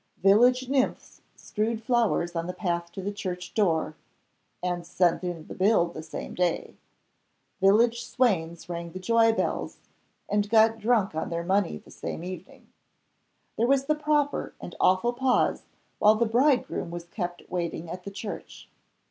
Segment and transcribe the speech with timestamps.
[0.17, 3.93] Village nymphs strewed flowers on the path to the church door
[4.63, 6.75] (and sent in the bill the same day).
[7.59, 9.77] Village swains rang the joy bells
[10.27, 12.67] (and got drunk on their money the same evening).
[13.59, 15.65] There was the proper and awful pause
[15.99, 18.69] while the bridegroom was kept waiting at the church.